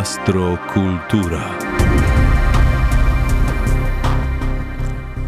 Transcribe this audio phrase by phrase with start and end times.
[0.00, 1.58] Astrokultura.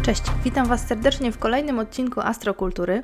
[0.01, 3.03] Cześć, witam Was serdecznie w kolejnym odcinku Astrokultury.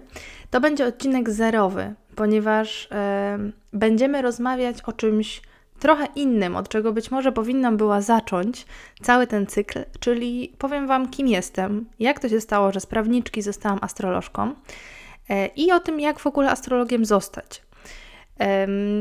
[0.50, 3.38] To będzie odcinek zerowy, ponieważ e,
[3.74, 5.42] będziemy rozmawiać o czymś
[5.80, 8.66] trochę innym, od czego być może powinnam była zacząć
[9.02, 13.42] cały ten cykl, czyli powiem Wam, kim jestem, jak to się stało, że z prawniczki
[13.42, 14.54] zostałam astrolożką
[15.30, 17.62] e, i o tym, jak w ogóle astrologiem zostać.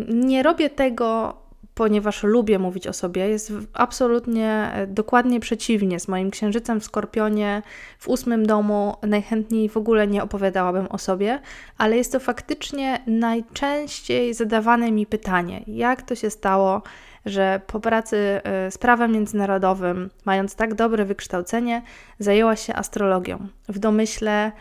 [0.08, 1.34] Nie robię tego
[1.78, 6.00] ponieważ lubię mówić o sobie, jest absolutnie e, dokładnie przeciwnie.
[6.00, 7.62] Z moim księżycem w skorpionie
[7.98, 11.40] w ósmym domu najchętniej w ogóle nie opowiadałabym o sobie,
[11.78, 16.82] ale jest to faktycznie najczęściej zadawane mi pytanie: jak to się stało,
[17.26, 21.82] że po pracy e, z prawem międzynarodowym, mając tak dobre wykształcenie,
[22.18, 23.46] zajęłaś się astrologią?
[23.68, 24.52] W domyśle,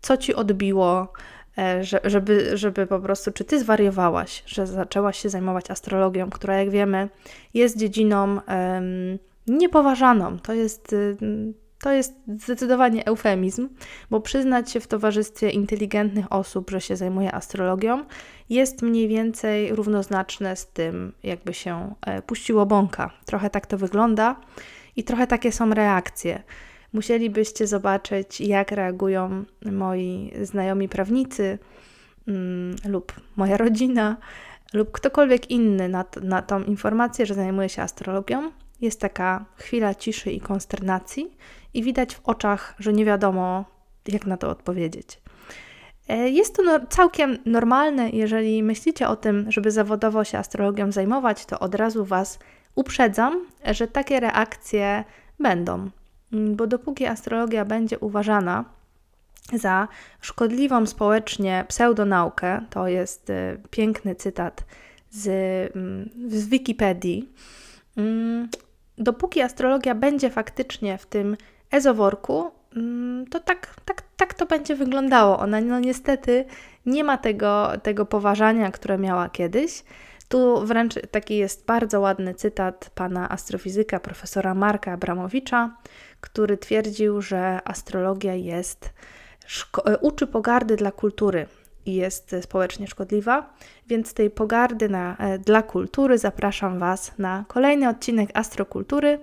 [0.00, 1.12] co ci odbiło?
[1.58, 6.70] E, żeby, żeby po prostu, czy ty zwariowałaś, że zaczęłaś się zajmować astrologią, która, jak
[6.70, 7.08] wiemy,
[7.54, 10.38] jest dziedziną um, niepoważaną.
[10.38, 11.16] To jest, y,
[11.80, 13.68] to jest zdecydowanie eufemizm,
[14.10, 18.04] bo przyznać się w towarzystwie inteligentnych osób, że się zajmuje astrologią,
[18.50, 23.10] jest mniej więcej równoznaczne z tym, jakby się e, puściło bąka.
[23.24, 24.36] Trochę tak to wygląda
[24.96, 26.42] i trochę takie są reakcje.
[26.94, 31.58] Musielibyście zobaczyć, jak reagują moi znajomi prawnicy
[32.28, 34.16] mm, lub moja rodzina
[34.72, 38.50] lub ktokolwiek inny na, na tą informację, że zajmuje się astrologią.
[38.80, 41.36] Jest taka chwila ciszy i konsternacji,
[41.74, 43.64] i widać w oczach, że nie wiadomo,
[44.08, 45.20] jak na to odpowiedzieć.
[46.08, 51.46] E, jest to no, całkiem normalne, jeżeli myślicie o tym, żeby zawodowo się astrologią zajmować,
[51.46, 52.38] to od razu Was
[52.74, 55.04] uprzedzam, że takie reakcje
[55.40, 55.90] będą.
[56.34, 58.64] Mm, bo dopóki astrologia będzie uważana
[59.52, 59.88] za
[60.20, 64.64] szkodliwą społecznie pseudonaukę, to jest y, piękny cytat
[65.10, 65.26] z,
[65.76, 67.28] mm, z Wikipedii,
[67.96, 68.48] mm,
[68.98, 71.36] dopóki astrologia będzie faktycznie w tym
[71.70, 72.50] ezoworku,
[73.30, 75.38] to tak, tak, tak to będzie wyglądało.
[75.38, 76.44] Ona no niestety
[76.86, 79.84] nie ma tego, tego poważania, które miała kiedyś.
[80.28, 85.76] Tu wręcz taki jest bardzo ładny cytat pana astrofizyka profesora Marka Abramowicza,
[86.24, 88.92] który twierdził, że astrologia jest
[90.00, 91.46] uczy pogardy dla kultury
[91.86, 93.54] i jest społecznie szkodliwa,
[93.86, 99.18] więc tej pogardy na, e, dla kultury zapraszam Was na kolejny odcinek Astrokultury,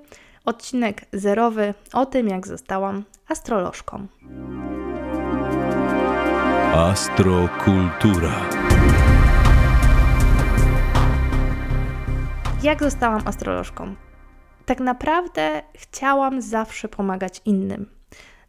[0.46, 4.08] odcinek zerowy o tym, jak zostałam astrolożką.
[6.74, 8.36] Astrokultura.
[12.64, 13.96] Jak zostałam astrolożką?
[14.72, 17.86] Tak naprawdę chciałam zawsze pomagać innym.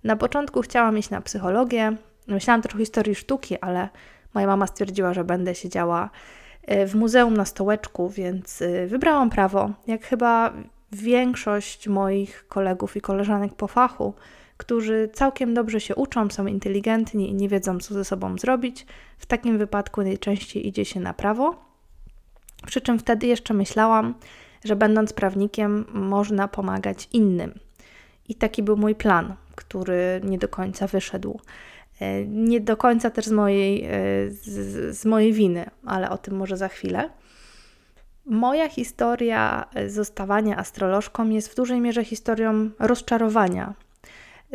[0.04, 1.96] Na początku chciałam iść na psychologię,
[2.26, 3.88] myślałam trochę historii sztuki, ale
[4.34, 6.10] moja mama stwierdziła, że będę siedziała
[6.62, 9.70] e, w muzeum na stołeczku, więc e, wybrałam prawo.
[9.86, 10.52] Jak chyba
[10.92, 14.14] większość moich kolegów i koleżanek po fachu,
[14.56, 18.86] którzy całkiem dobrze się uczą, są inteligentni i nie wiedzą, co ze sobą zrobić,
[19.18, 21.54] w takim wypadku najczęściej idzie się na prawo.
[22.66, 24.14] Przy czym wtedy jeszcze myślałam,
[24.64, 27.58] że będąc prawnikiem można pomagać innym.
[28.28, 31.40] I taki był mój plan, który nie do końca wyszedł.
[32.00, 33.90] E, nie do końca też z mojej, e,
[34.30, 37.10] z, z mojej winy, ale o tym może za chwilę.
[38.26, 43.74] Moja historia zostawania astrolożką jest w dużej mierze historią rozczarowania.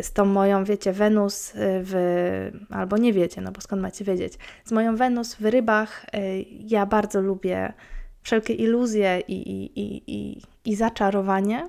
[0.01, 2.51] Z tą moją, wiecie, Wenus w.
[2.69, 4.33] albo nie wiecie, no bo skąd macie wiedzieć?
[4.65, 7.73] Z moją Wenus w rybach e, ja bardzo lubię
[8.27, 11.67] wszelkie iluzje i, i, i, i, i zaczarowanie.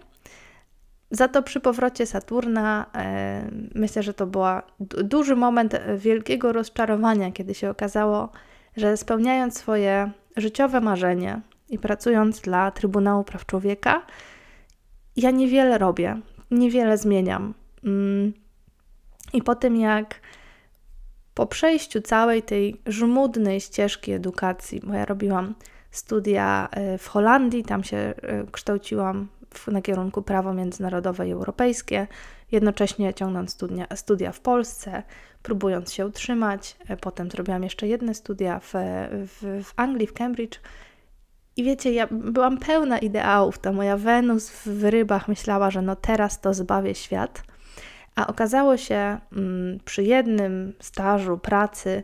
[1.10, 4.42] Za to przy powrocie Saturna e, myślę, że to był
[4.80, 8.28] duży moment wielkiego rozczarowania, kiedy się okazało,
[8.76, 14.02] że spełniając swoje życiowe marzenie i pracując dla Trybunału Praw Człowieka,
[15.16, 16.20] ja niewiele robię,
[16.50, 17.54] niewiele zmieniam.
[17.84, 18.32] Mm.
[19.32, 20.20] I po tym, jak
[21.34, 25.54] po przejściu całej tej żmudnej ścieżki edukacji, bo ja robiłam
[25.90, 28.14] studia e, w Holandii, tam się e,
[28.52, 29.28] kształciłam
[29.66, 32.06] na kierunku prawo międzynarodowe i europejskie,
[32.52, 35.02] jednocześnie ciągnąc studia, studia w Polsce,
[35.42, 36.76] próbując się utrzymać.
[36.88, 38.72] E, potem zrobiłam jeszcze jedne studia w,
[39.12, 40.60] w, w Anglii, w Cambridge.
[41.56, 43.58] I wiecie, ja byłam pełna ideałów.
[43.58, 47.42] Ta moja Wenus w rybach myślała, że no teraz to zbawię świat.
[48.14, 52.02] A okazało się mm, przy jednym stażu pracy,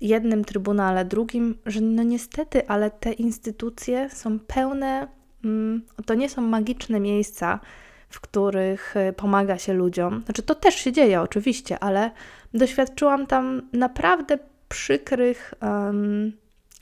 [0.00, 5.08] jednym trybunale, drugim, że no niestety, ale te instytucje są pełne,
[5.44, 7.60] mm, to nie są magiczne miejsca,
[8.08, 10.22] w których y, pomaga się ludziom.
[10.24, 12.10] Znaczy, to też się dzieje oczywiście, ale
[12.54, 14.38] doświadczyłam tam naprawdę
[14.68, 16.32] przykrych, um,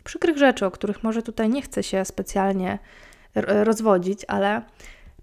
[0.05, 2.79] przykrych rzeczy, o których może tutaj nie chcę się specjalnie
[3.35, 4.63] rozwodzić, ale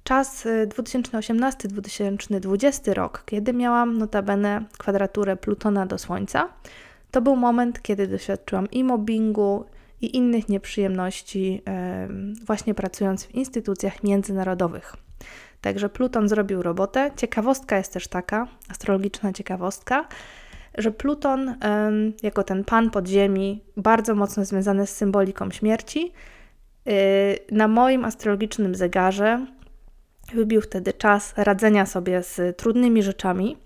[0.04, 6.50] czas 2018-2020 rok, kiedy miałam notabene kwadraturę Plutona do Słońca,
[7.12, 9.66] to był moment, kiedy doświadczyłam i mobbingu,
[10.02, 11.62] i innych nieprzyjemności,
[12.46, 14.96] właśnie pracując w instytucjach międzynarodowych.
[15.62, 17.12] Także Pluton zrobił robotę.
[17.16, 20.08] Ciekawostka jest też taka, astrologiczna ciekawostka,
[20.78, 21.56] że Pluton,
[22.24, 26.12] jako ten pan podziemi, bardzo mocno związany z symboliką śmierci,
[26.88, 26.92] y,
[27.52, 29.46] na moim astrologicznym zegarze
[30.34, 33.58] wybił wtedy czas radzenia sobie z trudnymi rzeczami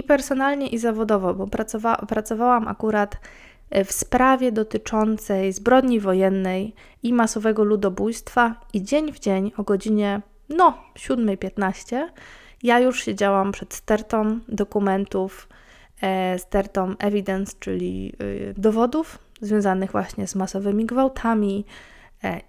[0.00, 3.16] i personalnie, i zawodowo, bo pracowa pracowałam akurat
[3.70, 10.20] e, w sprawie dotyczącej zbrodni wojennej i masowego ludobójstwa, i dzień w dzień o godzinie
[10.48, 12.08] no 7.15
[12.62, 15.48] ja już siedziałam przed stertą dokumentów,
[16.02, 21.64] e, stertą evidence, czyli y, dowodów związanych właśnie z masowymi gwałtami,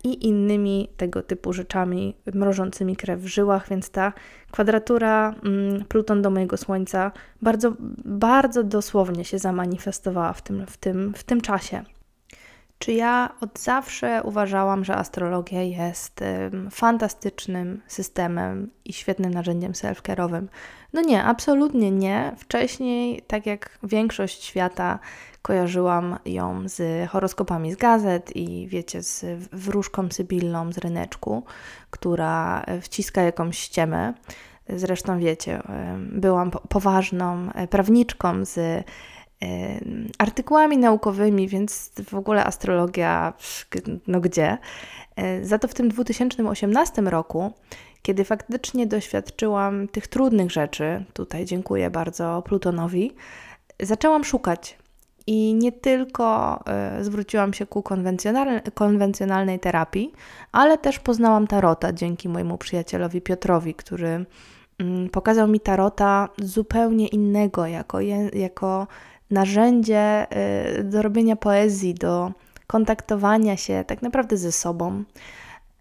[0.03, 4.13] i innymi tego typu rzeczami mrożącymi krew w żyłach, więc ta
[4.51, 7.73] kwadratura mm, Pluton do mojego Słońca bardzo,
[8.05, 11.83] bardzo dosłownie się zamanifestowała w tym, w tym, w tym czasie.
[12.81, 16.23] Czy ja od zawsze uważałam, że astrologia jest
[16.71, 20.47] fantastycznym systemem i świetnym narzędziem self-care'owym?
[20.93, 22.31] No nie, absolutnie nie.
[22.37, 24.99] Wcześniej, tak jak większość świata,
[25.41, 31.43] kojarzyłam ją z horoskopami z gazet i wiecie, z wróżką sybilną z ryneczku,
[31.89, 34.13] która wciska jakąś ściemę.
[34.69, 35.61] Zresztą wiecie,
[35.97, 38.85] byłam poważną prawniczką z
[40.17, 43.33] artykułami naukowymi, więc w ogóle astrologia,
[44.07, 44.57] no gdzie?
[45.15, 47.53] E, za to w tym 2018 roku,
[48.01, 53.11] kiedy faktycznie doświadczyłam tych trudnych rzeczy, tutaj dziękuję bardzo Plutonowi,
[53.79, 54.77] zaczęłam szukać.
[55.27, 56.59] I nie tylko
[56.99, 57.83] y, zwróciłam się ku
[58.73, 60.11] konwencjonalnej, terapii,
[60.51, 64.25] ale też poznałam tarota dzięki mojemu przyjacielowi Piotrowi, który
[65.05, 67.99] y, pokazał mi tarota zupełnie innego, jako,
[68.33, 68.87] jako
[69.31, 70.27] narzędzie
[70.79, 72.31] y, do robienia poezji, do
[72.67, 75.03] kontaktowania się tak naprawdę ze sobą.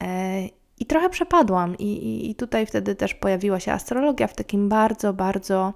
[0.03, 0.47] E,
[0.79, 5.13] I trochę przepadłam, i, i, i tutaj wtedy też pojawiła się astrologia w takim bardzo,
[5.13, 5.75] bardzo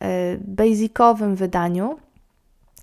[0.00, 1.96] e, basicowym wydaniu.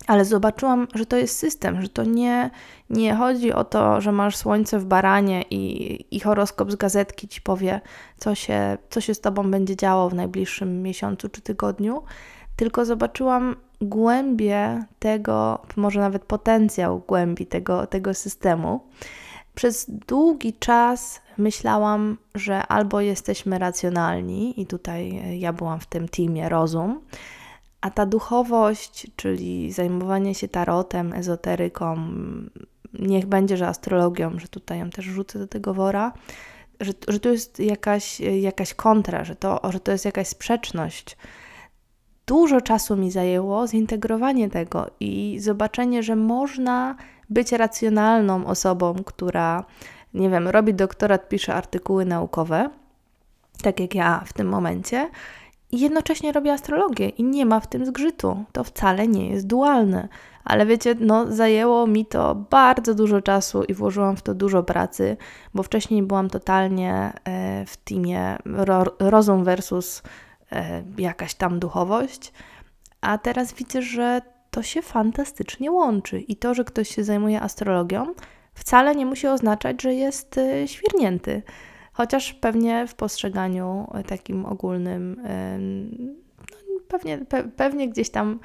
[0.06, 2.50] Ale zobaczyłam, że to jest system, że to nie,
[2.90, 7.40] nie chodzi o to, że masz słońce w baranie i, i horoskop z gazetki ci
[7.40, 7.80] powie,
[8.16, 12.02] co się, co się z tobą będzie działo w najbliższym miesiącu czy tygodniu,
[12.56, 18.80] tylko zobaczyłam głębię tego, może nawet potencjał głębi tego, tego systemu.
[19.54, 26.48] Przez długi czas myślałam, że albo jesteśmy racjonalni, i tutaj ja byłam w tym teamie
[26.48, 27.00] rozum,
[27.80, 31.96] a ta duchowość, czyli zajmowanie się tarotem, ezoteryką,
[32.92, 36.12] niech będzie, że astrologią, że tutaj ją też rzucę do tego wora,
[36.80, 41.16] że, że tu jest jakaś, jakaś kontra, że to, że to jest jakaś sprzeczność
[42.28, 46.96] dużo czasu mi zajęło zintegrowanie tego i zobaczenie, że można
[47.30, 49.64] być racjonalną osobą, która,
[50.14, 52.70] nie wiem, robi doktorat, pisze artykuły naukowe,
[53.62, 55.10] tak jak ja w tym momencie,
[55.70, 58.44] i jednocześnie robi astrologię i nie ma w tym zgrzytu.
[58.52, 60.08] To wcale nie jest dualne.
[60.44, 65.16] Ale wiecie, no zajęło mi to bardzo dużo czasu i włożyłam w to dużo pracy,
[65.54, 68.38] bo wcześniej byłam totalnie e, w teamie
[68.98, 70.02] rozum versus
[70.98, 72.32] jakaś tam duchowość,
[73.00, 78.14] a teraz widzę, że to się fantastycznie łączy i to, że ktoś się zajmuje astrologią,
[78.54, 81.42] wcale nie musi oznaczać, że jest e, świrnięty.
[81.92, 85.22] Chociaż pewnie w postrzeganiu takim ogólnym,
[86.50, 88.40] no, pewnie, pe, pewnie gdzieś tam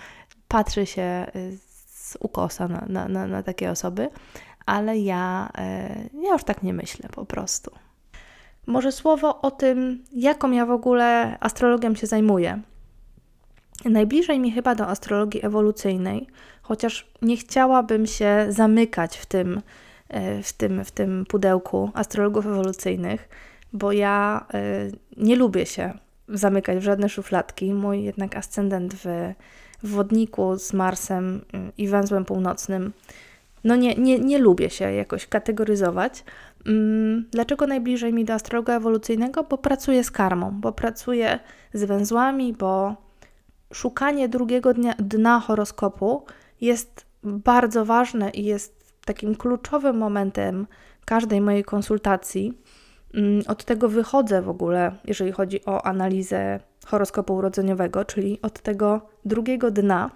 [0.48, 1.32] patrzy się e,
[1.88, 4.10] z ukosa na, na, na, na takie osoby,
[4.66, 5.50] ale ja,
[6.22, 7.72] ja już tak nie myślę po prostu.
[8.66, 12.62] Może słowo o tym, jaką ja w ogóle astrologią się zajmuję.
[13.86, 16.28] Najbliżej mi chyba do astrologii ewolucyjnej,
[16.62, 19.62] chociaż nie chciałabym się zamykać w tym,
[20.10, 23.30] e, w tym, w tym pudełku astrologów ewolucyjnych,
[23.74, 25.94] bo ja e, nie lubię się
[26.28, 27.74] zamykać w żadne szufladki.
[27.74, 29.34] Mój jednak ascendent w,
[29.84, 32.94] w wodniku z Marsem mm, i węzłem północnym,
[33.64, 36.24] no nie, nie, nie lubię się jakoś kategoryzować.
[36.68, 39.44] Mm, dlaczego najbliżej mi do astrologa ewolucyjnego?
[39.44, 41.40] Bo pracuję z karmą, bo pracuję
[41.74, 42.96] z węzłami, bo
[43.74, 46.26] szukanie drugiego dnia, dna horoskopu
[46.62, 50.68] jest bardzo ważne i jest takim kluczowym momentem
[51.06, 52.58] każdej mojej konsultacji.
[53.14, 59.02] Mm, od tego wychodzę w ogóle, jeżeli chodzi o analizę horoskopu urodzeniowego, czyli od tego
[59.26, 60.10] drugiego dna.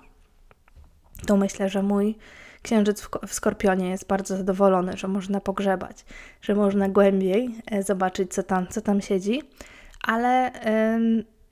[1.25, 2.15] To myślę, że mój
[2.61, 6.05] księżyc w, Skorpionie jest bardzo zadowolony, że można pogrzebać,
[6.41, 9.41] że można głębiej e, zobaczyć, co tam, co tam siedzi.
[10.03, 10.51] Ale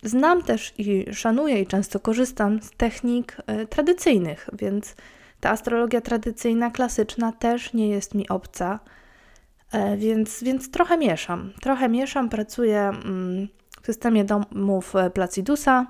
[0.03, 4.95] znam też i szanuję i często korzystam z technik y, tradycyjnych, więc
[5.39, 8.79] ta astrologia tradycyjna, klasyczna też nie jest mi obca.
[9.71, 11.53] E, więc, więc trochę mieszam.
[11.61, 13.47] Trochę mieszam, pracuję mm,
[13.81, 15.85] w systemie domów Placidusa,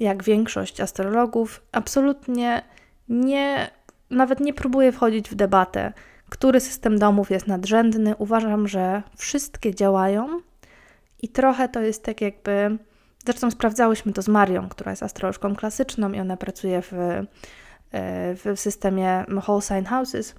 [0.00, 1.62] jak większość astrologów.
[1.72, 2.62] Absolutnie
[3.08, 3.70] nie,
[4.12, 5.92] nawet nie próbuję wchodzić w debatę,
[6.28, 8.16] który system domów jest nadrzędny.
[8.18, 10.40] Uważam, że wszystkie działają
[11.22, 12.78] i trochę to jest tak jakby.
[13.26, 17.24] Zresztą sprawdzałyśmy to z Marią, która jest astrolożką klasyczną i ona pracuje w, e,
[18.34, 20.34] w systemie Whole Sign Houses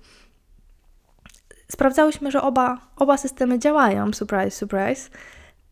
[1.74, 5.10] sprawdzałyśmy, że oba, oba systemy działają, surprise, surprise,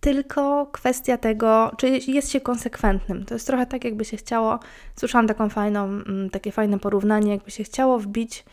[0.01, 3.25] tylko kwestia tego, czy jest się konsekwentnym.
[3.25, 4.59] To jest trochę tak, jakby się chciało,
[4.95, 8.45] słyszałam taką fajną, mm, takie fajne porównanie, jakby się chciało wbić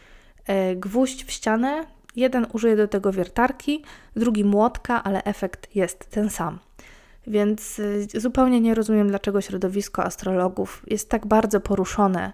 [0.46, 1.84] e, gwóźdź w ścianę,
[2.16, 3.84] jeden użyje do tego wiertarki,
[4.16, 6.58] drugi młotka, ale efekt jest ten sam.
[7.26, 7.80] Więc
[8.14, 12.32] e, zupełnie nie rozumiem, dlaczego środowisko astrologów jest tak bardzo poruszone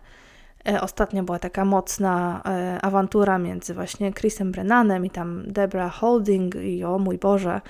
[0.68, 2.42] E, ostatnio była taka mocna
[2.82, 7.60] awantura między właśnie Chrisem Brennanem i tam Debra Holding i o mój Boże,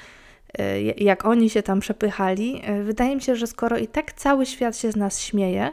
[0.96, 2.62] jak oni się tam przepychali.
[2.84, 5.70] Wydaje mi się, że skoro i tak cały świat się z nas śmieje,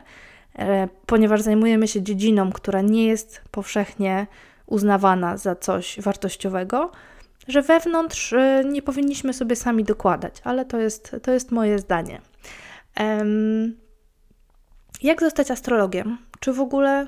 [1.05, 4.27] ponieważ zajmujemy się dziedziną, która nie jest powszechnie
[4.65, 6.91] uznawana za coś wartościowego,
[7.47, 8.33] że wewnątrz
[8.65, 12.21] nie powinniśmy sobie sami dokładać, ale to jest, to jest moje zdanie.
[15.01, 16.17] Jak zostać astrologiem?
[16.39, 17.07] Czy w ogóle,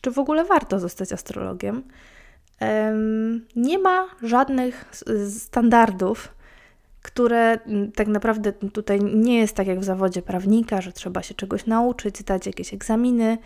[0.00, 1.82] czy w ogóle warto zostać astrologiem?
[3.56, 4.84] Nie ma żadnych
[5.38, 6.34] standardów,
[7.02, 7.58] które
[7.94, 12.18] tak naprawdę tutaj nie jest tak jak w zawodzie prawnika, że trzeba się czegoś nauczyć,
[12.18, 13.38] zdać jakieś egzaminy.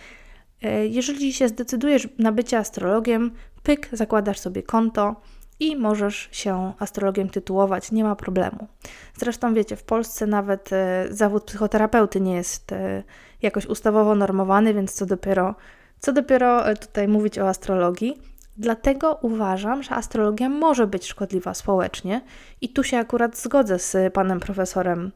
[0.62, 3.30] E, jeżeli się zdecydujesz na bycie astrologiem,
[3.62, 5.20] pyk, zakładasz sobie konto
[5.60, 8.68] i możesz się astrologiem tytułować, nie ma problemu.
[9.16, 13.02] Zresztą wiecie, w Polsce nawet e, zawód psychoterapeuty nie jest e,
[13.42, 15.54] jakoś ustawowo normowany, więc co dopiero,
[15.98, 18.33] co dopiero tutaj mówić o astrologii.
[18.56, 22.20] Dlatego uważam, że astrologia może być szkodliwa społecznie
[22.60, 25.12] i tu się akurat zgodzę z panem profesorem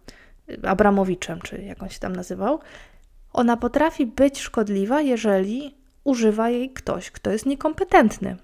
[0.63, 2.59] Abramowiczem, czy jak on się tam nazywał.
[3.33, 8.37] Ona potrafi być szkodliwa, jeżeli używa jej ktoś, kto jest niekompetentny.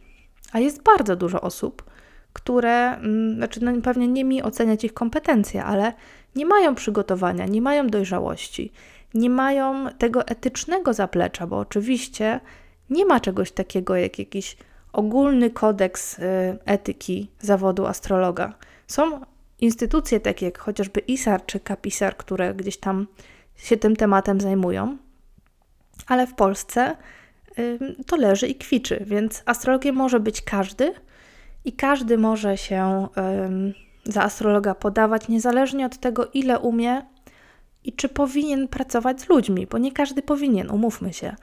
[0.52, 1.84] A jest bardzo dużo osób,
[2.32, 5.92] które, mm, znaczy no pewnie nie mi oceniać ich kompetencje, ale
[6.36, 8.72] nie mają przygotowania, nie mają dojrzałości,
[9.14, 12.40] nie mają tego etycznego zaplecza, bo oczywiście
[12.90, 14.56] nie ma czegoś takiego jak jakiś
[14.94, 16.22] ogólny kodeks y,
[16.64, 18.54] etyki zawodu astrologa.
[18.86, 19.20] Są
[19.60, 23.06] instytucje takie jak chociażby ISAR czy KAPISAR, które gdzieś tam
[23.56, 24.96] się tym tematem zajmują,
[26.06, 26.96] ale w Polsce
[28.06, 30.94] to leży i kwiczy, więc astrologiem może być każdy
[31.64, 33.08] i każdy może się
[34.04, 37.02] za astrologa podawać, niezależnie od tego, ile umie
[37.84, 41.36] i czy powinien pracować z ludźmi, bo nie każdy powinien, umówmy się.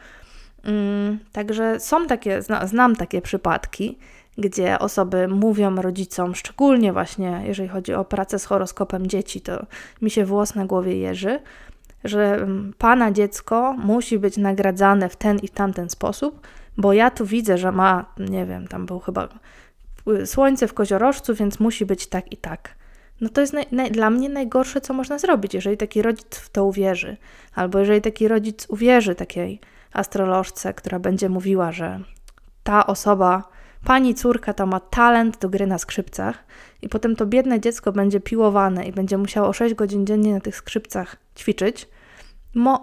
[1.31, 3.97] Także są takie, znam takie przypadki,
[4.37, 9.65] gdzie osoby mówią rodzicom, szczególnie właśnie jeżeli chodzi o pracę z horoskopem dzieci, to
[10.01, 11.39] mi się włos na głowie jeży,
[12.03, 17.25] że mm, pana dziecko musi być nagradzane w ten i tamten sposób, bo ja tu
[17.25, 19.29] widzę, że ma, nie wiem, tam był chyba
[20.07, 22.75] y, słońce w koziorożcu, więc musi być tak i tak.
[23.21, 26.49] No to jest naj, naj, dla mnie najgorsze, co można zrobić, jeżeli taki rodzic w
[26.49, 27.17] to uwierzy,
[27.55, 29.59] albo jeżeli taki rodzic uwierzy takiej
[29.93, 31.99] astrolożce, która będzie mówiła, że
[32.63, 33.43] ta osoba,
[33.85, 36.43] pani córka, to ma talent do gry na skrzypcach,
[36.81, 40.55] i potem to biedne dziecko będzie piłowane i będzie musiało 6 godzin dziennie na tych
[40.55, 41.87] skrzypcach ćwiczyć,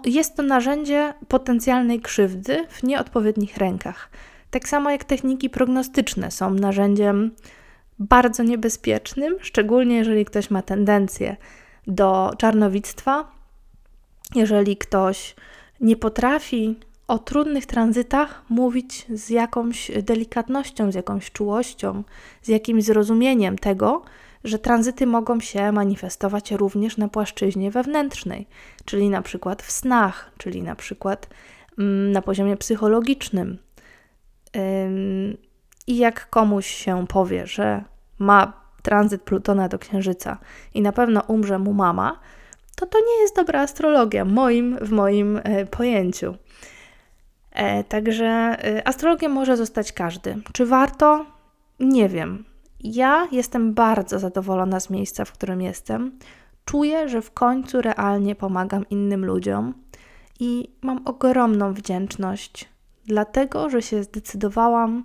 [0.05, 4.09] jest to narzędzie potencjalnej krzywdy w nieodpowiednich rękach.
[4.51, 7.31] Tak samo jak techniki prognostyczne są narzędziem
[7.99, 11.37] bardzo niebezpiecznym, szczególnie jeżeli ktoś ma tendencję
[11.87, 13.31] do czarnowictwa,
[14.35, 15.35] jeżeli ktoś
[15.81, 22.03] nie potrafi o trudnych tranzytach mówić z jakąś delikatnością, z jakąś czułością,
[22.41, 24.01] z jakimś zrozumieniem tego,
[24.43, 28.47] że tranzyty mogą się manifestować również na płaszczyźnie wewnętrznej,
[28.85, 31.29] czyli na przykład w snach, czyli na przykład
[31.79, 33.57] mm, na poziomie psychologicznym.
[35.87, 37.83] I jak komuś się powie, że
[38.19, 40.37] ma tranzyt Plutona do Księżyca
[40.73, 42.19] i na pewno umrze mu mama,
[42.75, 46.35] to to nie jest dobra astrologia moim, w moim e, pojęciu.
[47.51, 50.37] E, także e, astrologiem może zostać każdy.
[50.53, 51.25] Czy warto?
[51.79, 52.45] Nie wiem.
[52.79, 56.19] Ja jestem bardzo zadowolona z miejsca, w którym jestem.
[56.65, 59.73] Czuję, że w końcu realnie pomagam innym ludziom
[60.39, 62.69] i mam ogromną wdzięczność
[63.09, 65.03] dlatego że się zdecydowałam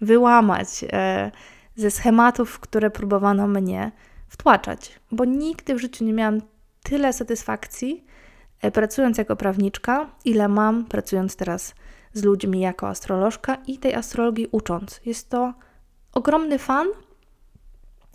[0.00, 1.30] wyłamać e,
[1.76, 3.92] ze schematów, które próbowano mnie
[4.28, 6.40] wtłaczać, bo nigdy w życiu nie miałam
[6.82, 8.04] tyle satysfakcji
[8.62, 11.74] e, pracując jako prawniczka, ile mam pracując teraz
[12.16, 15.00] z ludźmi jako astrolożka i tej astrologii ucząc.
[15.06, 15.54] Jest to
[16.12, 16.86] ogromny fan,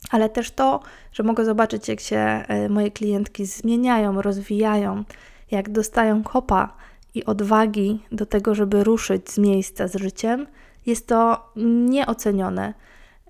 [0.09, 0.79] ale też to,
[1.11, 5.03] że mogę zobaczyć, jak się e, moje klientki zmieniają, rozwijają,
[5.51, 6.73] jak dostają kopa
[7.13, 10.47] i odwagi do tego, żeby ruszyć z miejsca z życiem,
[10.85, 11.51] jest to
[11.89, 12.73] nieocenione.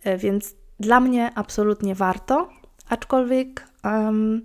[0.04, 2.50] E, więc dla mnie absolutnie warto,
[2.90, 4.42] aczkolwiek um,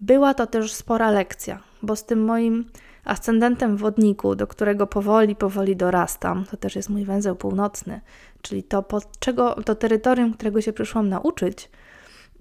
[0.00, 2.64] była to też spora lekcja, bo z tym moim
[3.06, 8.00] ascendentem wodniku, do którego powoli, powoli dorastam, to też jest mój węzeł północny,
[8.42, 11.70] czyli to, pod czego, to terytorium, którego się przyszłam nauczyć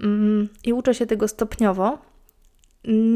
[0.01, 1.97] um, i uczę się tego stopniowo,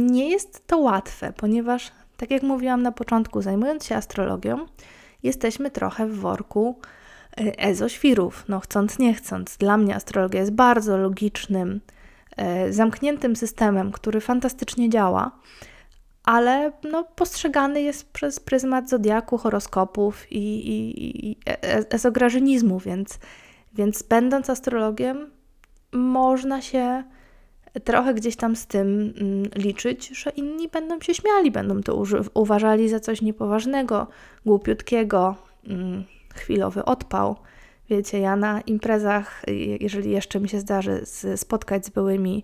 [0.07, 4.65] nie jest to łatwe, ponieważ, tak jak mówiłam na początku, zajmując się astrologią,
[5.23, 6.79] jesteśmy trochę w worku
[7.37, 9.57] e, ezoświrów, no chcąc nie chcąc.
[9.57, 11.81] Dla mnie astrologia jest bardzo logicznym,
[12.37, 15.31] e, zamkniętym systemem, który fantastycznie działa,
[16.23, 23.19] ale no, postrzegany jest przez pryzmat zodiaku, horoskopów i, i, i e, ezograżynizmu, więc,
[23.73, 25.29] więc będąc astrologiem,
[25.91, 27.03] można się
[27.83, 32.89] trochę gdzieś tam z tym mm, liczyć, że inni będą się śmiali, będą to uważali
[32.89, 34.07] za coś niepoważnego,
[34.45, 35.35] głupiutkiego,
[35.67, 36.03] mm,
[36.35, 37.35] chwilowy odpał.
[37.89, 39.43] Wiecie, ja na imprezach,
[39.79, 41.01] jeżeli jeszcze mi się zdarzy
[41.35, 42.43] spotkać z byłymi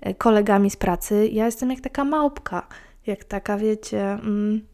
[0.00, 2.66] e, kolegami z pracy, ja jestem jak taka małpka,
[3.06, 4.66] jak taka, wiecie, mm,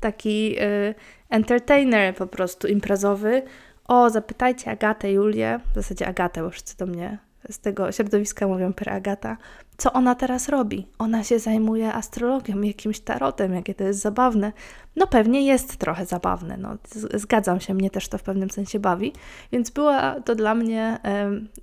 [0.00, 0.94] taki e,
[1.30, 3.42] entertainer po prostu imprezowy.
[3.88, 7.18] O, zapytajcie Agatę, Julię, w zasadzie Agatę, bo wszyscy do mnie
[7.50, 9.36] z tego środowiska mówią per Agata,
[9.76, 10.86] co ona teraz robi?
[10.98, 14.52] Ona się zajmuje astrologią, jakimś tarotem, jakie to jest zabawne.
[14.96, 16.76] No pewnie jest trochę zabawne, no,
[17.14, 19.12] zgadzam się, mnie też to w pewnym sensie bawi,
[19.52, 20.98] więc była to dla mnie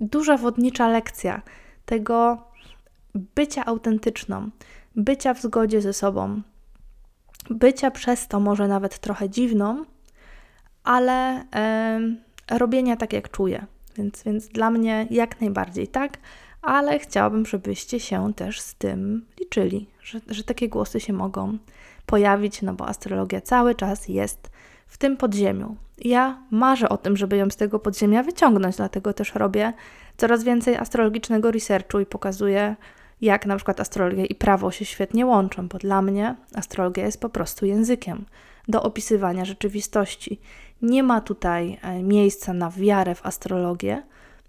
[0.00, 1.42] duża wodnicza lekcja
[1.86, 2.44] tego
[3.14, 4.50] bycia autentyczną,
[4.96, 6.42] bycia w zgodzie ze sobą,
[7.50, 9.84] bycia przez to może nawet trochę dziwną,
[10.84, 12.00] ale e,
[12.50, 13.66] robienia tak, jak czuję.
[13.96, 16.18] Więc, więc dla mnie jak najbardziej tak,
[16.62, 21.58] ale chciałabym, żebyście się też z tym liczyli, że, że takie głosy się mogą
[22.06, 24.50] pojawić, no bo astrologia cały czas jest
[24.86, 25.76] w tym podziemiu.
[25.98, 29.72] Ja marzę o tym, żeby ją z tego podziemia wyciągnąć, dlatego też robię
[30.16, 32.76] coraz więcej astrologicznego researchu i pokazuję,
[33.20, 37.28] jak na przykład astrologia i prawo się świetnie łączą, bo dla mnie astrologia jest po
[37.28, 38.24] prostu językiem
[38.68, 40.40] do opisywania rzeczywistości.
[40.82, 44.02] Nie ma tutaj e, miejsca na wiarę w astrologię.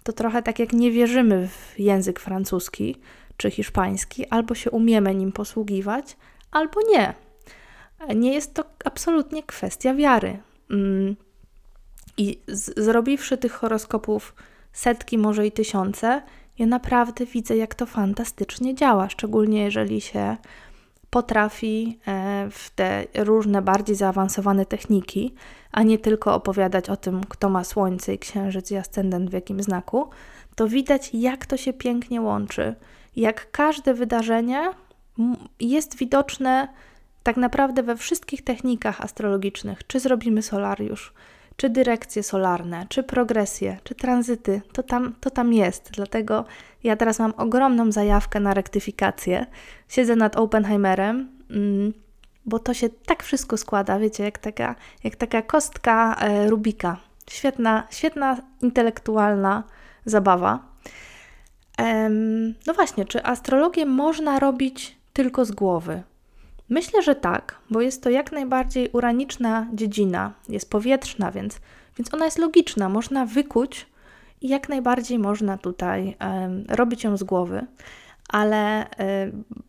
[0.03, 2.95] To trochę tak jak nie wierzymy w język francuski
[3.37, 6.17] czy hiszpański, albo się umiemy nim posługiwać,
[6.51, 7.13] albo nie.
[8.15, 10.39] Nie jest to absolutnie kwestia wiary.
[10.71, 11.15] Mm.
[12.17, 12.39] I
[12.77, 14.35] zrobiwszy tych horoskopów
[14.73, 16.21] setki, może i tysiące,
[16.59, 20.37] ja naprawdę widzę, jak to fantastycznie działa, szczególnie jeżeli się
[21.09, 25.33] potrafi e, w te różne bardziej zaawansowane techniki,
[25.71, 29.63] a nie tylko opowiadać o tym, kto ma słońce i księżyc i ascendent w jakim
[29.63, 30.09] znaku,
[30.55, 32.75] to widać, jak to się pięknie łączy.
[33.15, 34.69] Jak każde wydarzenie
[35.59, 36.67] jest widoczne
[37.23, 39.87] tak naprawdę we wszystkich technikach astrologicznych.
[39.87, 41.13] Czy zrobimy solariusz,
[41.57, 45.91] czy dyrekcje solarne, czy progresje, czy tranzyty, to tam, to tam jest.
[45.91, 46.45] Dlatego
[46.83, 49.45] ja teraz mam ogromną zajawkę na rektyfikację.
[49.87, 51.93] Siedzę nad Oppenheimerem, mm,
[52.45, 56.97] bo to się tak wszystko składa, wiecie, jak taka, jak taka kostka e, Rubika.
[57.29, 59.63] Świetna, świetna intelektualna
[60.05, 60.59] zabawa.
[62.67, 66.03] no właśnie, czy astrologię można robić tylko z głowy?
[66.69, 71.59] Myślę, że tak, bo jest to jak najbardziej uraniczna dziedzina, jest powietrzna, więc,
[71.97, 73.85] więc ona jest logiczna, można wykuć
[74.41, 76.15] i jak najbardziej można tutaj
[76.69, 77.65] robić ją z głowy.
[78.29, 78.85] Ale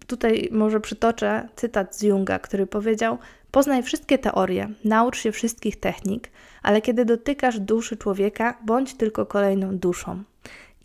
[0.07, 3.19] tutaj może przytoczę cytat z Junga, który powiedział:
[3.51, 6.31] Poznaj wszystkie teorie, naucz się wszystkich technik,
[6.63, 10.23] ale kiedy dotykasz duszy człowieka, bądź tylko kolejną duszą.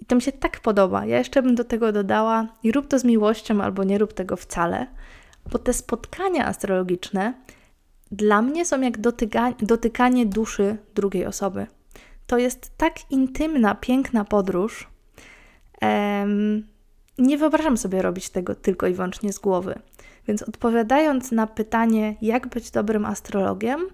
[0.01, 1.05] I to mi się tak podoba.
[1.05, 4.35] Ja jeszcze bym do tego dodała i rób to z miłością, albo nie rób tego
[4.35, 4.87] wcale,
[5.51, 7.33] bo te spotkania astrologiczne
[8.11, 11.67] dla mnie są jak dotyka, dotykanie duszy drugiej osoby.
[12.27, 14.87] To jest tak intymna, piękna podróż.
[15.81, 16.67] Um,
[17.17, 19.79] nie wyobrażam sobie robić tego tylko i wyłącznie z głowy.
[20.27, 23.87] Więc odpowiadając na pytanie, jak być dobrym astrologiem,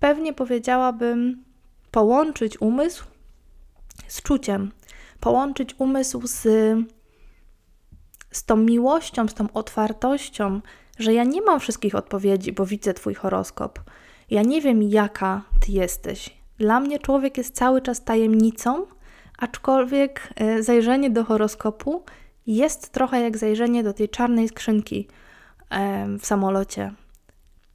[0.00, 1.44] pewnie powiedziałabym
[1.90, 3.04] połączyć umysł
[4.08, 4.72] z czuciem,
[5.20, 6.46] połączyć umysł z,
[8.30, 10.60] z tą miłością, z tą otwartością,
[10.98, 13.80] że ja nie mam wszystkich odpowiedzi, bo widzę Twój horoskop.
[14.30, 16.36] Ja nie wiem, jaka ty jesteś.
[16.58, 18.86] Dla mnie człowiek jest cały czas tajemnicą,
[19.38, 22.04] aczkolwiek e, zajrzenie do horoskopu
[22.46, 25.08] jest trochę jak zajrzenie do tej czarnej skrzynki
[26.18, 26.92] w samolocie.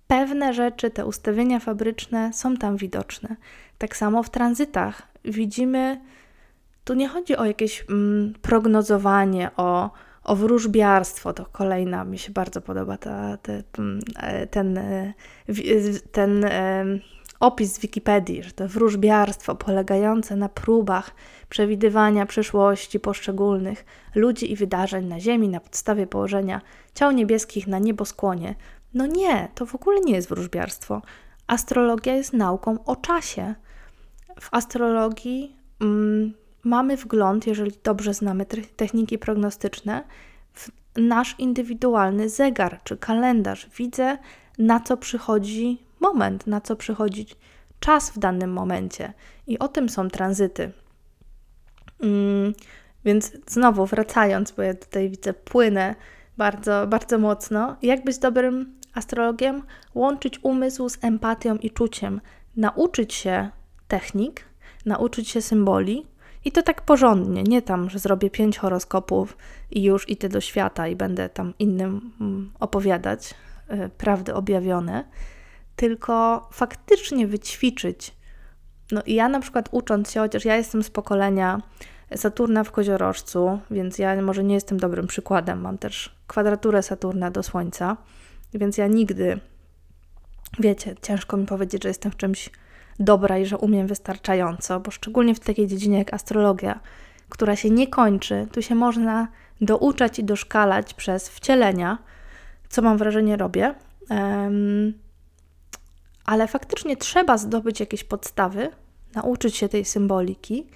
[0.07, 3.35] Pewne rzeczy, te ustawienia fabryczne są tam widoczne.
[3.77, 6.01] Tak samo w tranzytach widzimy,
[6.83, 9.91] tu nie chodzi o jakieś mm, prognozowanie, o,
[10.25, 15.13] o wróżbiarstwo, to kolejna, mi się bardzo podoba ta, te, mm, e, ten, e,
[15.47, 16.45] ten, ten
[17.39, 21.11] opis z Wikipedii, że to wróżbiarstwo polegające na próbach
[21.49, 23.85] przewidywania przyszłości poszczególnych
[24.15, 26.61] ludzi i wydarzeń na Ziemi na podstawie położenia
[26.93, 28.55] ciał niebieskich na nieboskłonie.
[28.93, 31.01] No nie, to w ogóle nie jest wróżbiarstwo.
[31.47, 33.55] Astrologia jest nauką o czasie.
[34.41, 36.33] W astrologii mm,
[36.65, 40.03] mamy wgląd, jeżeli dobrze znamy techniki prognostyczne,
[40.53, 43.69] w nasz indywidualny zegar czy kalendarz.
[43.77, 44.17] Widzę,
[44.57, 47.25] na co przychodzi moment, na co przychodzi
[47.79, 49.13] czas w danym momencie.
[49.47, 50.71] I o tym są tranzyty.
[51.99, 52.53] Mm,
[53.05, 55.95] więc znowu wracając, bo ja tutaj widzę, płynę
[56.37, 57.75] bardzo, bardzo mocno.
[57.81, 59.63] Jak być dobrym astrologiem?
[59.95, 62.21] Łączyć umysł z empatią i czuciem.
[62.55, 63.49] Nauczyć się
[63.87, 64.45] technik,
[64.85, 66.05] nauczyć się symboli,
[66.45, 69.37] i to tak porządnie, nie tam, że zrobię pięć horoskopów
[69.71, 73.33] i już idę do świata i będę tam innym mm, opowiadać
[73.71, 75.03] y, prawdy objawione,
[75.75, 78.15] tylko faktycznie wyćwiczyć.
[78.91, 81.61] No i ja na przykład ucząc się, chociaż ja jestem z pokolenia
[82.15, 85.61] Saturna w koziorożcu, więc ja może nie jestem dobrym przykładem.
[85.61, 87.97] Mam też kwadraturę Saturna do Słońca,
[88.53, 89.39] więc ja nigdy,
[90.59, 92.49] wiecie, ciężko mi powiedzieć, że jestem w czymś
[92.99, 96.79] dobra i że umiem wystarczająco, bo szczególnie w takiej dziedzinie jak astrologia,
[97.29, 99.27] która się nie kończy, tu się można
[99.61, 101.97] douczać i doszkalać przez wcielenia,
[102.69, 103.75] co mam wrażenie robię.
[104.09, 104.93] Um,
[106.25, 108.69] ale faktycznie trzeba zdobyć jakieś podstawy,
[109.15, 110.67] nauczyć się tej symboliki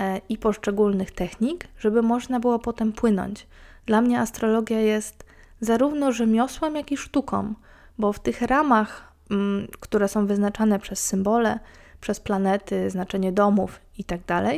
[0.00, 3.46] e, i poszczególnych technik, żeby można było potem płynąć.
[3.86, 5.24] Dla mnie astrologia jest
[5.60, 7.54] zarówno rzemiosłem, jak i sztuką,
[7.98, 9.09] bo w tych ramach
[9.80, 11.58] które są wyznaczane przez symbole,
[12.00, 14.56] przez planety, znaczenie domów itd., tak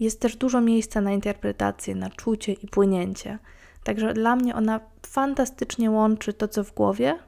[0.00, 3.38] jest też dużo miejsca na interpretację, na czucie i płynięcie.
[3.84, 7.18] Także dla mnie ona fantastycznie łączy to, co w głowie,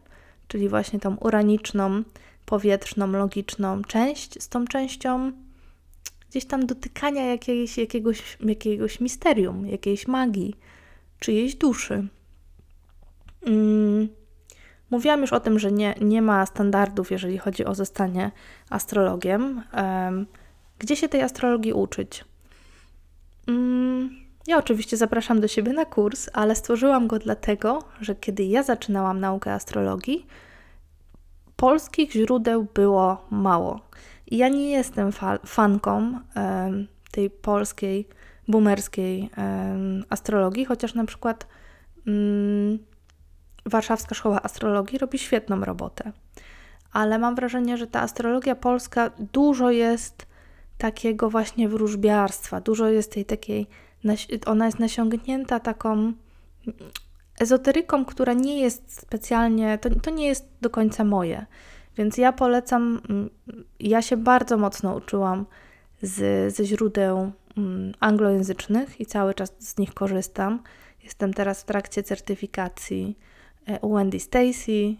[0.49, 2.03] czyli właśnie tą uraniczną,
[2.47, 5.33] powietrzną, logiczną część z tą częścią
[6.31, 10.55] gdzieś tam dotykania jakiejś, jakiegoś, jakiegoś misterium, jakiejś magii,
[11.19, 12.09] czyjejś duszy.
[13.47, 14.09] Mm.
[14.91, 18.31] Mówiłam już o tym, że nie, nie ma standardów, jeżeli chodzi o zostanie
[18.71, 19.63] astrologiem.
[20.79, 22.25] Gdzie się tej astrologii uczyć?
[23.47, 24.11] Mm,
[24.47, 29.21] ja oczywiście zapraszam do siebie na kurs, ale stworzyłam go dlatego, że kiedy ja zaczynałam
[29.21, 30.27] naukę astrologii,
[31.57, 33.81] polskich źródeł było mało.
[34.27, 36.21] I ja nie jestem fa fanką
[37.11, 38.09] tej polskiej,
[38.49, 39.31] boomerskiej
[40.09, 41.47] astrologii, chociaż na przykład.
[42.07, 42.79] Mm,
[43.67, 46.13] Warszawska Szkoła Astrologii robi świetną robotę.
[46.93, 50.27] Ale mam wrażenie, że ta astrologia polska dużo jest
[50.79, 53.67] takiego właśnie wróżbiarstwa, dużo jest tej takiej,
[54.47, 56.13] ona jest nasiągnięta taką
[57.41, 61.47] ezoteryką, która nie jest specjalnie, to, to nie jest do końca moje.
[61.97, 63.31] Więc ja polecam, mm,
[63.81, 65.47] ja się bardzo mocno uczyłam
[66.03, 70.63] z, ze źródeł mm, anglojęzycznych i cały czas z nich korzystam.
[71.05, 73.19] Jestem teraz w trakcie certyfikacji
[73.81, 74.97] u Wendy Stacy.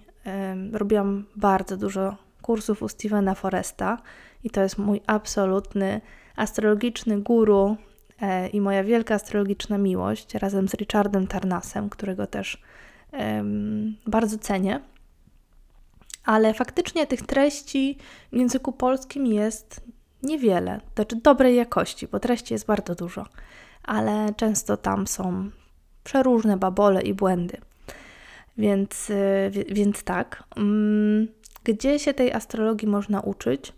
[0.73, 3.99] Robiłam bardzo dużo kursów u Stevena Foresta
[4.45, 6.01] i to jest mój absolutny
[6.37, 7.77] astrologiczny guru
[8.21, 12.63] e, i moja wielka astrologiczna miłość razem z Richardem Tarnasem, którego też
[14.07, 14.81] bardzo cenię.
[16.25, 17.99] Ale faktycznie tych treści
[18.33, 19.81] w języku polskim jest
[20.23, 23.27] niewiele, znaczy dobrej jakości, bo treści jest bardzo dużo,
[23.83, 25.51] ale często tam są
[26.05, 27.57] przeróżne babole i błędy.
[28.59, 30.45] Więc, y, więc tak.
[30.57, 31.29] Mm,
[31.65, 33.73] gdzie się tej astrologii można uczyć?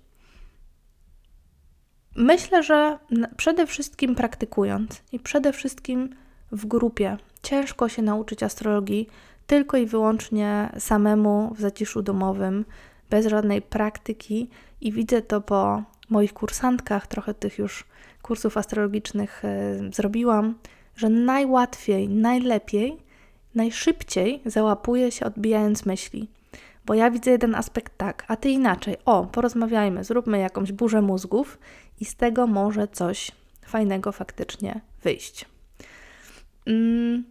[2.17, 2.99] Myślę, że
[3.37, 6.15] przede wszystkim praktykując i przede wszystkim
[6.53, 7.17] w grupie.
[7.43, 9.09] Ciężko się nauczyć astrologii
[9.47, 12.65] tylko i wyłącznie samemu w zaciszu domowym,
[13.11, 17.85] bez żadnej praktyki, i widzę to po moich kursantkach, trochę tych już
[18.23, 20.55] kursów astrologicznych y, zrobiłam,
[20.97, 23.08] że najłatwiej, najlepiej
[23.55, 26.29] najszybciej załapuje się odbijając myśli.
[26.87, 28.97] Bo ja widzę jeden aspekt tak, a ty inaczej.
[29.05, 31.59] O, porozmawiajmy, zróbmy jakąś burzę mózgów
[32.01, 33.33] i z tego może coś
[33.67, 35.45] fajnego faktycznie wyjść.
[36.67, 37.25] Mm.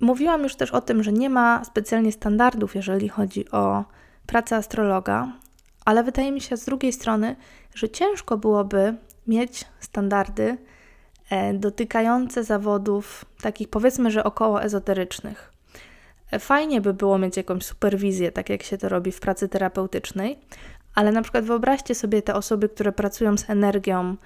[0.00, 3.84] Mówiłam już też o tym, że nie ma specjalnie standardów, jeżeli chodzi o
[4.26, 5.32] pracę astrologa,
[5.84, 7.36] ale wydaje mi się z drugiej strony,
[7.74, 8.94] że ciężko byłoby
[9.26, 10.58] mieć standardy
[11.54, 15.52] dotykające zawodów takich powiedzmy, że około ezoterycznych.
[16.30, 20.38] E, fajnie by było mieć jakąś superwizję, tak jak się to robi w pracy terapeutycznej,
[20.94, 24.16] ale na przykład wyobraźcie sobie te osoby, które pracują z energią,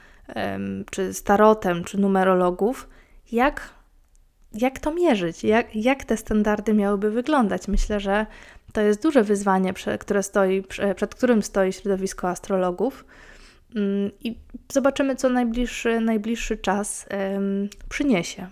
[0.90, 2.88] czy z tarotem, czy numerologów,
[3.32, 3.74] jak,
[4.52, 7.68] jak to mierzyć, jak, jak te standardy miałyby wyglądać.
[7.68, 8.26] Myślę, że
[8.72, 10.62] to jest duże wyzwanie, które stoi,
[10.96, 13.04] przed którym stoi środowisko astrologów.
[13.76, 14.38] Mm, I
[14.72, 17.06] zobaczymy, co najbliższy, najbliższy czas
[17.88, 18.48] przyniesie.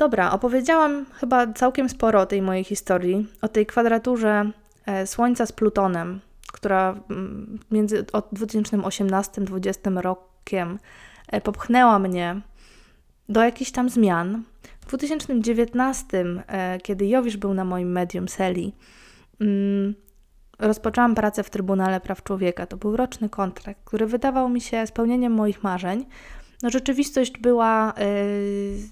[0.00, 4.50] Dobra, opowiedziałam chyba całkiem sporo o tej mojej historii, o tej kwadraturze
[4.86, 6.20] e, Słońca z Plutonem,
[6.52, 10.78] która mm, między 2018-2020 rokiem
[11.28, 12.40] e, popchnęła mnie
[13.28, 14.42] do jakichś tam zmian.
[14.80, 18.72] W 2019, e, kiedy Jowisz był na moim medium Seli,
[19.40, 19.94] mm,
[20.60, 22.66] rozpoczęłam pracę w Trybunale Praw Człowieka.
[22.66, 26.06] To był roczny kontrakt, który wydawał mi się spełnieniem moich marzeń.
[26.62, 27.94] No, rzeczywistość była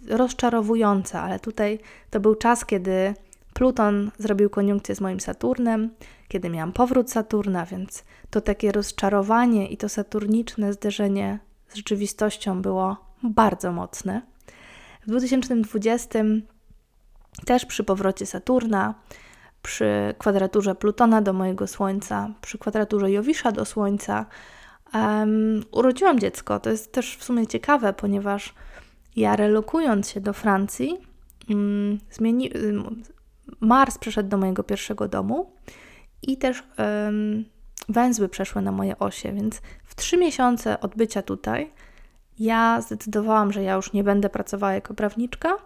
[0.09, 1.79] yy, rozczarowująca, ale tutaj
[2.11, 3.15] to był czas, kiedy
[3.55, 5.91] Pluton zrobił koniunkcję z moim Saturnem,
[6.29, 12.97] kiedy miałam powrót Saturna, więc to takie rozczarowanie i to saturniczne zderzenie z rzeczywistością było
[13.23, 14.23] bardzo mocne.
[15.03, 16.19] W 2020
[17.47, 18.95] też przy powrocie Saturna,
[19.69, 24.27] przy kwadraturze Plutona do mojego Słońca, przy kwadraturze Jowisza do Słońca,
[24.95, 26.61] um, urodziłam dziecko.
[26.61, 28.55] To jest też w sumie ciekawe, ponieważ
[29.17, 30.99] ja relokując się do Francji,
[31.49, 33.03] um, zmieni, um,
[33.61, 35.53] Mars przyszedł do mojego pierwszego domu
[36.23, 37.45] i też um,
[37.89, 41.73] węzły przeszły na moje osie, więc w trzy miesiące odbycia tutaj
[42.39, 45.57] ja zdecydowałam, że ja już nie będę pracowała jako prawniczka,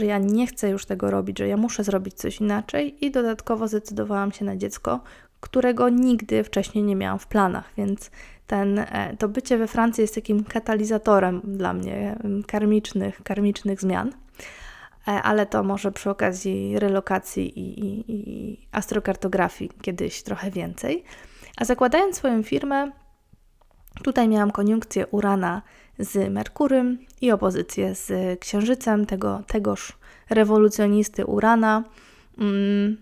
[0.00, 3.68] że ja nie chcę już tego robić, że ja muszę zrobić coś inaczej i dodatkowo
[3.68, 5.00] zdecydowałam się na dziecko,
[5.40, 8.10] którego nigdy wcześniej nie miałam w planach, więc
[8.46, 14.12] ten, e, to bycie we Francji jest takim katalizatorem dla mnie karmicznych, karmicznych zmian.
[15.08, 21.04] E, ale to może przy okazji relokacji i, i, i astrokartografii kiedyś trochę więcej.
[21.56, 22.90] A zakładając swoją firmę,
[24.02, 25.62] tutaj miałam koniunkcję Urana
[26.00, 29.98] z Merkurym i opozycję z Księżycem, tego, tegoż
[30.30, 31.84] rewolucjonisty Urana
[32.38, 32.96] mm,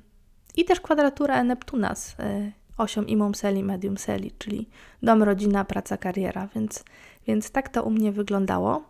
[0.57, 4.69] i też kwadratura Neptuna z y, osią Imum Seli, Medium Seli, czyli
[5.03, 6.85] dom, rodzina, praca, kariera, więc,
[7.27, 8.83] więc tak to u mnie wyglądało.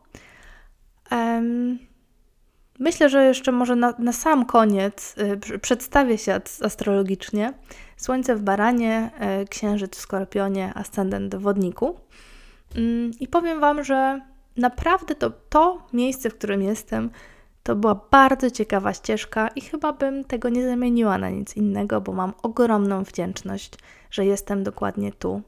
[1.11, 1.79] Um,
[2.79, 5.15] Myślę, że jeszcze może na, na sam koniec
[5.55, 7.53] y, przedstawię się astrologicznie.
[7.97, 9.11] Słońce w baranie,
[9.43, 12.01] y, księżyc w skorpionie, ascendent w wodniku.
[12.77, 14.21] Mm, I powiem Wam, że
[14.57, 17.11] naprawdę to, to miejsce, w którym jestem,
[17.63, 22.13] to była bardzo ciekawa ścieżka i chyba bym tego nie zamieniła na nic innego, bo
[22.13, 23.73] mam ogromną wdzięczność,
[24.11, 25.43] że jestem dokładnie tu,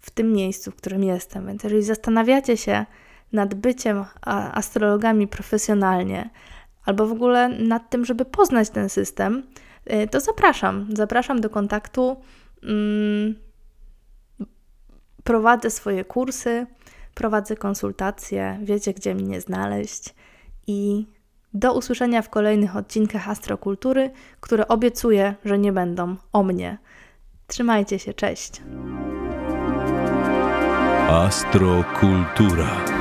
[0.00, 1.46] w tym miejscu, w którym jestem.
[1.46, 2.86] Więc jeżeli zastanawiacie się
[3.32, 4.04] nad byciem
[4.52, 6.30] astrologami profesjonalnie,
[6.84, 9.42] albo w ogóle nad tym, żeby poznać ten system,
[9.92, 10.86] y, to zapraszam.
[10.92, 12.16] Zapraszam do kontaktu.
[15.26, 16.66] Prowadzę swoje kursy,
[17.14, 20.14] prowadzę konsultacje, wiecie, gdzie mnie znaleźć.
[20.66, 21.06] I
[21.54, 24.10] do usłyszenia w kolejnych odcinkach Astrokultury,
[24.40, 26.78] które obiecuję, że nie będą o mnie.
[27.46, 28.62] Trzymajcie się, cześć.
[31.08, 32.95] Astrokultura.